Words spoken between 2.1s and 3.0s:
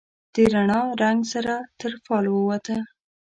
ووته